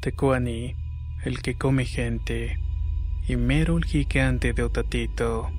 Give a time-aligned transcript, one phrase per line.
[0.00, 0.76] Tecuani,
[1.24, 2.58] el que come gente,
[3.28, 5.50] y Mero el gigante de Otatito.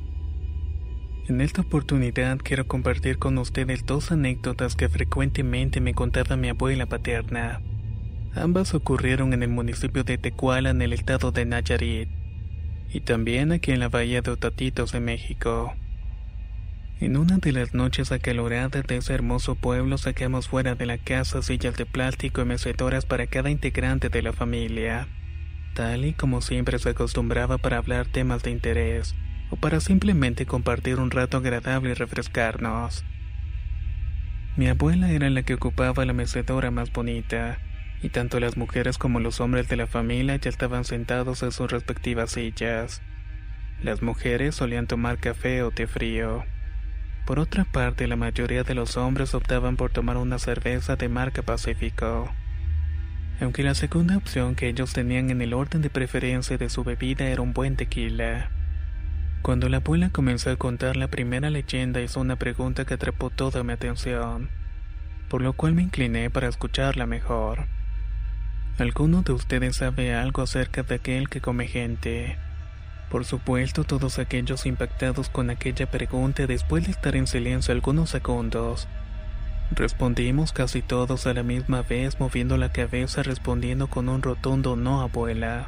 [1.28, 6.88] En esta oportunidad quiero compartir con ustedes dos anécdotas que frecuentemente me contaba mi abuela
[6.88, 7.62] paterna.
[8.34, 12.10] Ambas ocurrieron en el municipio de Tecuala en el estado de Nayarit,
[12.92, 15.76] y también aquí en la bahía de Otatitos de México.
[17.02, 21.42] En una de las noches acaloradas de ese hermoso pueblo sacamos fuera de la casa
[21.42, 25.08] sillas de plástico y mecedoras para cada integrante de la familia,
[25.74, 29.16] tal y como siempre se acostumbraba para hablar temas de interés
[29.50, 33.04] o para simplemente compartir un rato agradable y refrescarnos.
[34.56, 37.58] Mi abuela era la que ocupaba la mecedora más bonita,
[38.04, 41.72] y tanto las mujeres como los hombres de la familia ya estaban sentados en sus
[41.72, 43.02] respectivas sillas.
[43.82, 46.46] Las mujeres solían tomar café o té frío.
[47.32, 51.42] Por otra parte, la mayoría de los hombres optaban por tomar una cerveza de marca
[51.42, 52.30] Pacífico.
[53.40, 57.30] Aunque la segunda opción que ellos tenían en el orden de preferencia de su bebida
[57.30, 58.52] era un buen tequila.
[59.44, 63.64] Cuando la abuela comenzó a contar la primera leyenda hizo una pregunta que atrapó toda
[63.64, 64.50] mi atención,
[65.30, 67.68] por lo cual me incliné para escucharla mejor.
[68.78, 72.38] ¿Alguno de ustedes sabe algo acerca de aquel que come gente?
[73.12, 78.88] Por supuesto, todos aquellos impactados con aquella pregunta después de estar en silencio algunos segundos.
[79.72, 85.02] Respondimos casi todos a la misma vez moviendo la cabeza respondiendo con un rotundo no
[85.02, 85.68] abuela.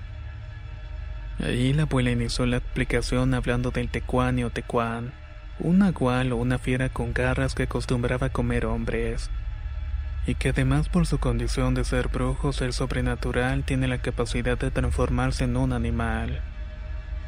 [1.40, 5.12] Ahí la abuela inició la explicación hablando del tecuani o tecuán,
[5.60, 9.30] un nahual o una fiera con garras que acostumbraba a comer hombres,
[10.26, 14.72] y que además por su condición de ser brujo ser sobrenatural tiene la capacidad de
[14.72, 16.42] transformarse en un animal.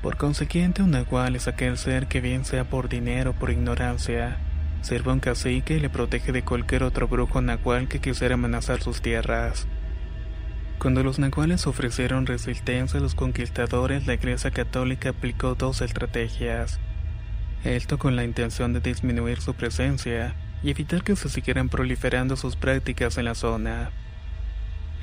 [0.06, 4.38] Por consiguiente, un nahual es aquel ser que bien sea por dinero o por ignorancia,
[4.82, 8.84] sirve a un cacique y le protege de cualquier otro brujo nahual que quisiera amenazar
[8.84, 9.66] sus tierras.
[10.78, 16.80] Cuando los nahuales ofrecieron resistencia a los conquistadores, la Iglesia Católica aplicó dos estrategias.
[17.64, 22.56] Esto con la intención de disminuir su presencia y evitar que se siguieran proliferando sus
[22.56, 23.90] prácticas en la zona.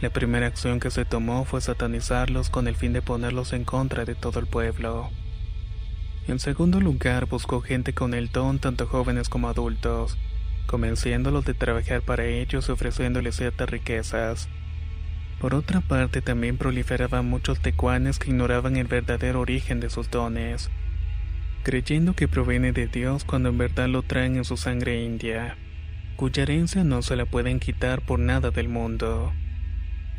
[0.03, 4.05] La primera acción que se tomó fue satanizarlos con el fin de ponerlos en contra
[4.05, 5.09] de todo el pueblo.
[6.27, 10.19] En segundo lugar, buscó gente con el don, tanto jóvenes como adultos,
[10.67, 14.49] convenciéndolos de trabajar para ellos y ofreciéndoles ciertas riquezas.
[15.41, 20.69] Por otra parte, también proliferaban muchos tecuanes que ignoraban el verdadero origen de sus dones,
[21.63, 25.57] creyendo que proviene de Dios cuando en verdad lo traen en su sangre india,
[26.17, 29.33] cuya herencia no se la pueden quitar por nada del mundo.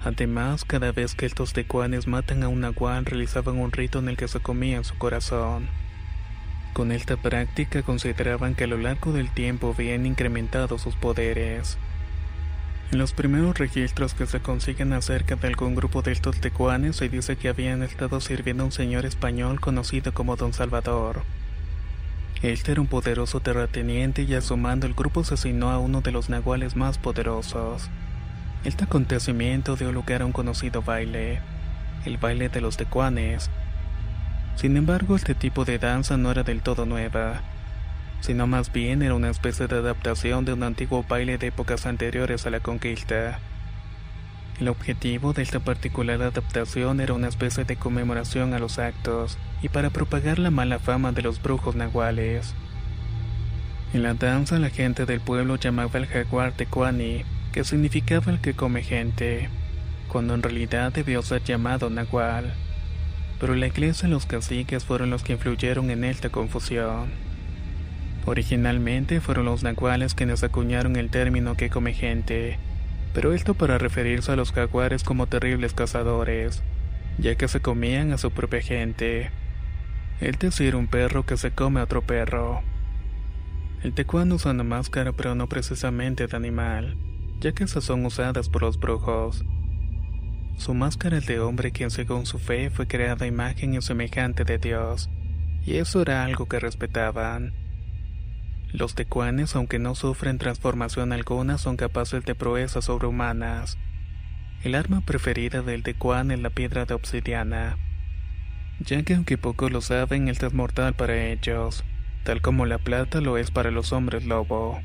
[0.03, 4.17] Además, cada vez que estos tecuanes matan a un nahual realizaban un rito en el
[4.17, 5.67] que se comían su corazón.
[6.73, 11.77] Con esta práctica consideraban que a lo largo del tiempo habían incrementado sus poderes.
[12.91, 17.09] En los primeros registros que se consiguen acerca de algún grupo de estos tecuanes se
[17.09, 21.23] dice que habían estado sirviendo a un señor español conocido como Don Salvador.
[22.41, 26.11] Este era un poderoso terrateniente y a su mando el grupo asesinó a uno de
[26.11, 27.89] los nahuales más poderosos.
[28.63, 31.41] Este acontecimiento dio lugar a un conocido baile,
[32.05, 33.49] el baile de los tecuanes.
[34.55, 37.41] Sin embargo, este tipo de danza no era del todo nueva,
[38.21, 42.45] sino más bien era una especie de adaptación de un antiguo baile de épocas anteriores
[42.45, 43.39] a la conquista.
[44.61, 49.67] El objetivo de esta particular adaptación era una especie de conmemoración a los actos y
[49.67, 52.55] para propagar la mala fama de los brujos nahuales.
[53.93, 58.55] En la danza la gente del pueblo llamaba al jaguar tecuani, que significaba el que
[58.55, 59.47] come gente,
[60.09, 62.55] cuando en realidad debió ser llamado nahual.
[63.39, 67.11] Pero la iglesia y los caciques fueron los que influyeron en esta confusión.
[68.25, 72.57] Originalmente fueron los nahuales quienes acuñaron el término que come gente,
[73.13, 76.63] pero esto para referirse a los jaguares como terribles cazadores,
[77.19, 79.29] ya que se comían a su propia gente.
[80.19, 82.63] Es decir, un perro que se come a otro perro.
[83.83, 86.97] El tecuano usa una máscara pero no precisamente de animal,
[87.43, 89.43] ya que esas son usadas por los brujos.
[90.55, 94.57] Su máscara es de hombre quien según su fe fue creada imagen y semejante de
[94.57, 95.09] Dios,
[95.65, 97.53] y eso era algo que respetaban.
[98.71, 103.77] Los tecuanes, aunque no sufren transformación alguna, son capaces de proezas sobrehumanas.
[104.63, 107.77] El arma preferida del tecuán es la piedra de obsidiana,
[108.79, 111.83] ya que aunque pocos lo saben, él es mortal para ellos
[112.23, 114.81] tal como la plata lo es para los hombres lobo.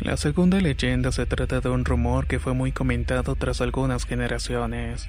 [0.00, 5.08] La segunda leyenda se trata de un rumor que fue muy comentado tras algunas generaciones,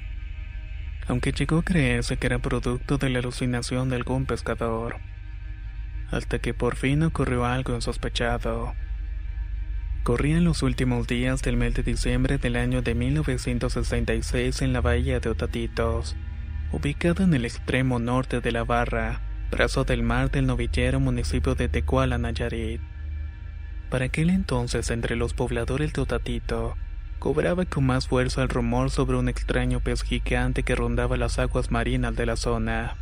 [1.08, 4.96] aunque llegó a creerse que era producto de la alucinación de algún pescador,
[6.10, 8.74] hasta que por fin ocurrió algo insospechado.
[10.02, 15.20] Corrían los últimos días del mes de diciembre del año de 1966 en la bahía
[15.20, 16.16] de Otatitos,
[16.72, 19.22] ubicada en el extremo norte de la barra,
[19.52, 22.82] brazo del mar del novillero municipio de Tecuala, Nayarit.
[23.90, 26.76] Para aquel entonces, entre los pobladores de Otatito,
[27.18, 31.72] cobraba con más fuerza el rumor sobre un extraño pez gigante que rondaba las aguas
[31.72, 32.96] marinas de la zona.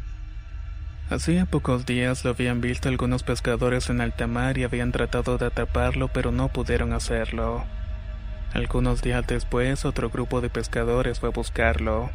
[1.09, 5.45] Hacía pocos días lo habían visto algunos pescadores en alta mar y habían tratado de
[5.45, 7.63] atraparlo, pero no pudieron hacerlo.
[8.53, 12.09] Algunos días después, otro grupo de pescadores fue a buscarlo.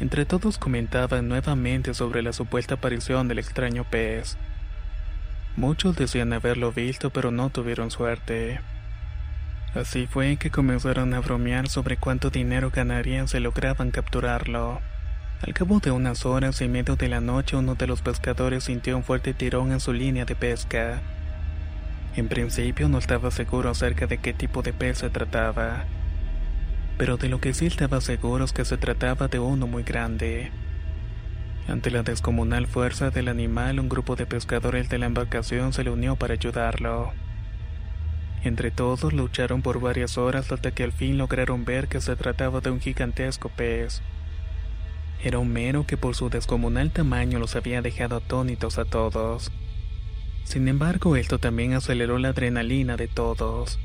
[0.00, 4.36] Entre todos comentaban nuevamente sobre la supuesta aparición del extraño pez.
[5.56, 8.60] Muchos decían haberlo visto pero no tuvieron suerte.
[9.74, 14.80] Así fue que comenzaron a bromear sobre cuánto dinero ganarían si lograban capturarlo.
[15.46, 18.96] Al cabo de unas horas y medio de la noche uno de los pescadores sintió
[18.96, 21.00] un fuerte tirón en su línea de pesca.
[22.16, 25.84] En principio no estaba seguro acerca de qué tipo de pez se trataba
[27.00, 30.52] pero de lo que sí estaba seguro es que se trataba de uno muy grande.
[31.68, 35.90] Ante la descomunal fuerza del animal, un grupo de pescadores de la embarcación se le
[35.90, 37.12] unió para ayudarlo.
[38.42, 42.60] Entre todos lucharon por varias horas hasta que al fin lograron ver que se trataba
[42.60, 44.02] de un gigantesco pez.
[45.22, 49.52] Era un mero que por su descomunal tamaño los había dejado atónitos a todos.
[50.44, 53.78] Sin embargo, esto también aceleró la adrenalina de todos.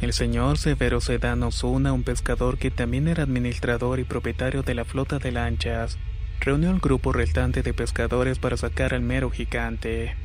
[0.00, 4.84] El señor Severo Sedano Zuna, un pescador que también era administrador y propietario de la
[4.84, 5.96] flota de lanchas,
[6.42, 10.16] reunió al grupo restante de pescadores para sacar al mero gigante.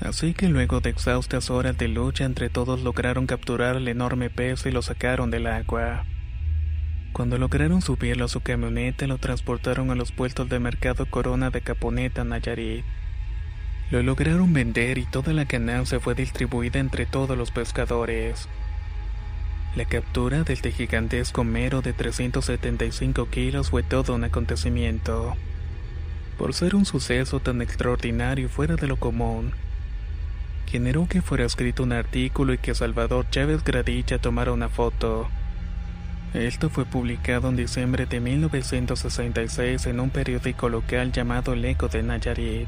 [0.00, 4.66] Así que luego de exhaustas horas de lucha entre todos lograron capturar al enorme pez
[4.66, 6.04] y lo sacaron del agua.
[7.12, 11.62] Cuando lograron subirlo a su camioneta lo transportaron a los puestos de mercado Corona de
[11.62, 12.84] Caponeta, Nayarit.
[13.90, 18.48] Lo lograron vender y toda la ganancia fue distribuida entre todos los pescadores.
[19.76, 25.36] La captura del este gigantesco mero de 375 kilos fue todo un acontecimiento.
[26.38, 29.52] Por ser un suceso tan extraordinario fuera de lo común,
[30.64, 35.28] generó que fuera escrito un artículo y que Salvador Chávez Gradilla tomara una foto.
[36.32, 42.02] Esto fue publicado en diciembre de 1966 en un periódico local llamado El Eco de
[42.02, 42.66] Nayarit.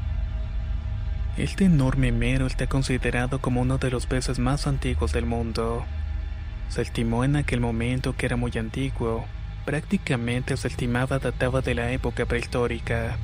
[1.37, 5.87] Este enorme mero está considerado como uno de los peces más antiguos del mundo.
[6.69, 9.25] Se estimó en aquel momento que era muy antiguo,
[9.65, 13.17] prácticamente se estimaba databa de la época prehistórica.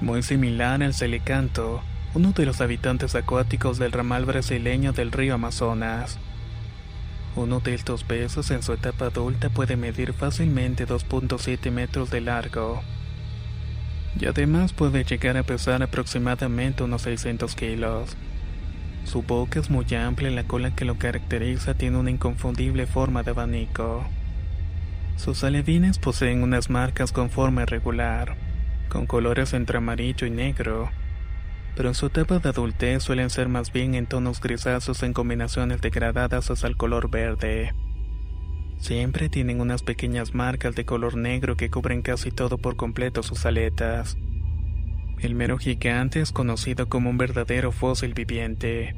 [0.00, 1.82] Muy similar al celecanto,
[2.14, 6.18] uno de los habitantes acuáticos del ramal brasileño del río Amazonas.
[7.34, 12.82] Uno de estos peces en su etapa adulta puede medir fácilmente 2.7 metros de largo.
[14.20, 18.16] Y además puede llegar a pesar aproximadamente unos 600 kilos.
[19.04, 23.22] Su boca es muy amplia y la cola que lo caracteriza tiene una inconfundible forma
[23.22, 24.04] de abanico.
[25.16, 28.36] Sus alevines poseen unas marcas con forma irregular,
[28.88, 30.90] con colores entre amarillo y negro,
[31.76, 35.80] pero en su etapa de adultez suelen ser más bien en tonos grisáceos en combinaciones
[35.80, 37.74] degradadas hasta el color verde.
[38.78, 43.46] Siempre tienen unas pequeñas marcas de color negro que cubren casi todo por completo sus
[43.46, 44.16] aletas.
[45.20, 48.96] El mero gigante es conocido como un verdadero fósil viviente.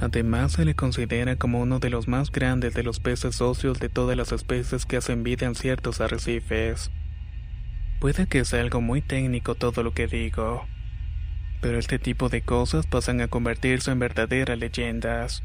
[0.00, 3.88] Además, se le considera como uno de los más grandes de los peces óseos de
[3.88, 6.90] todas las especies que hacen vida en ciertos arrecifes.
[8.00, 10.66] Puede que sea algo muy técnico todo lo que digo,
[11.60, 15.44] pero este tipo de cosas pasan a convertirse en verdaderas leyendas.